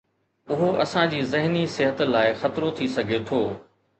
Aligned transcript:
اهو 0.53 0.69
اسان 0.85 1.09
جي 1.09 1.19
ذهني 1.33 1.61
صحت 1.75 2.01
لاء 2.15 2.31
خطرو 2.45 2.73
ٿي 2.81 2.91
سگهي 2.97 3.23
ٿو 3.31 3.45